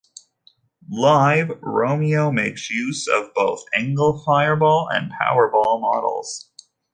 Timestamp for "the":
3.71-3.77